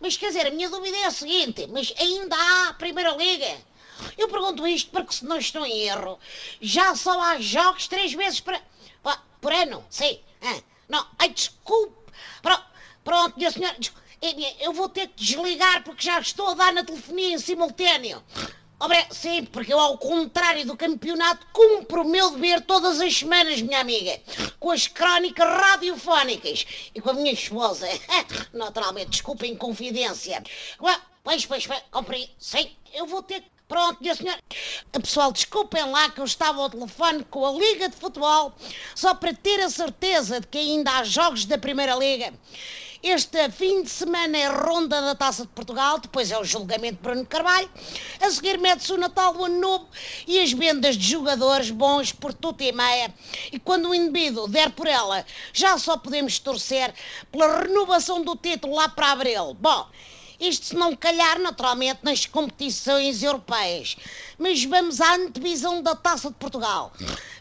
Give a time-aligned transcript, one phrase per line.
[0.00, 3.58] Mas quer dizer, a minha dúvida é a seguinte: mas ainda há Primeira Liga?
[4.16, 6.18] Eu pergunto isto porque, se não estou em erro,
[6.60, 8.58] já só há jogos três vezes por,
[9.40, 9.84] por ano.
[9.90, 10.18] Sim.
[10.42, 11.94] Ah, não, ai, desculpe.
[12.42, 12.64] Pronto,
[13.04, 13.76] pronto minha senhora.
[14.60, 18.22] Eu vou ter que desligar porque já estou a dar na telefonia em simultâneo.
[19.10, 23.80] Sim, porque eu, ao contrário do campeonato, cumpro o meu dever todas as semanas, minha
[23.80, 24.18] amiga,
[24.58, 27.86] com as crónicas radiofónicas e com a minha esposa.
[28.52, 30.42] Naturalmente, desculpa em confidência.
[31.22, 32.30] Pois, pois, pois, comprei.
[32.38, 34.40] Sim, eu vou ter que Pronto, minha senhora.
[34.90, 38.52] Pessoal, desculpem lá que eu estava ao telefone com a Liga de Futebol
[38.96, 42.34] só para ter a certeza de que ainda há jogos da Primeira Liga.
[43.02, 47.02] Este fim de semana é ronda da Taça de Portugal, depois é o julgamento de
[47.02, 47.70] Bruno Carvalho.
[48.20, 49.88] A seguir mete-se o Natal, o Ano Novo
[50.26, 53.14] e as vendas de jogadores bons por tudo e meia.
[53.50, 56.92] E quando o indivíduo der por ela, já só podemos torcer
[57.32, 59.54] pela renovação do título lá para abril.
[59.54, 59.88] Bom,
[60.38, 63.96] isto se não calhar naturalmente nas competições europeias.
[64.38, 66.92] Mas vamos à antevisão da Taça de Portugal.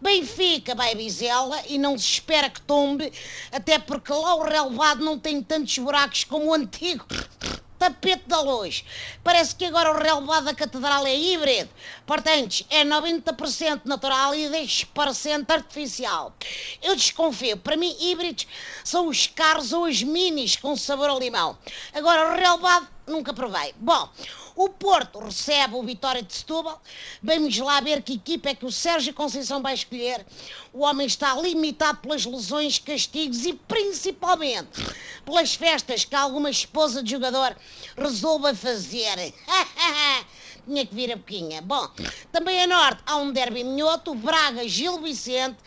[0.00, 3.12] Benfica vai Vizela e não se espera que tombe,
[3.50, 7.04] até porque lá o relevado não tem tantos buracos como o antigo
[7.78, 8.84] tapete da luz.
[9.22, 11.70] Parece que agora o relevado da catedral é híbrido.
[12.06, 16.34] Portanto, é 90% natural e 10% artificial.
[16.82, 17.56] Eu desconfio.
[17.56, 18.46] Para mim, híbridos
[18.84, 21.56] são os carros ou os minis com sabor a limão.
[21.92, 23.74] Agora, o relevado nunca provei.
[23.78, 24.08] Bom,
[24.56, 26.80] o Porto recebe o Vitória de Setúbal.
[27.22, 30.24] Vamos lá ver que equipa é que o Sérgio Conceição vai escolher.
[30.72, 34.82] O homem está limitado pelas lesões, castigos e principalmente
[35.26, 37.54] pelas festas que alguma esposa de jogador
[37.96, 39.34] resolva fazer.
[40.66, 41.60] Tinha que vir a boquinha.
[41.60, 41.88] Bom,
[42.32, 45.58] também a norte há um derby minhoto, Braga, Gil Vicente.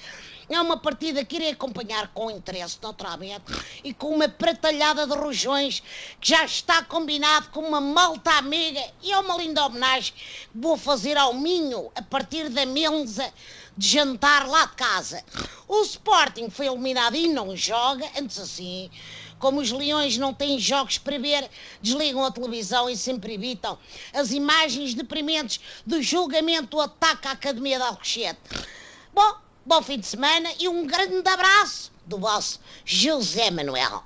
[0.50, 3.46] É uma partida que irei acompanhar com interesse, naturalmente,
[3.84, 5.82] e com uma pratalhada de rojões
[6.20, 10.76] que já está combinado com uma malta amiga e é uma linda homenagem que vou
[10.76, 13.32] fazer ao Minho a partir da mesa
[13.78, 15.24] de jantar lá de casa.
[15.68, 18.90] O Sporting foi eliminado e não joga, antes assim.
[19.38, 21.50] Como os leões não têm jogos para ver,
[21.82, 23.78] desligam a televisão e sempre evitam
[24.14, 28.40] as imagens deprimentes do julgamento do ataque à Academia de Alcochete.
[29.14, 29.36] Bom,
[29.70, 34.04] bom fim de semana e um grande abraço do vosso José Manuel.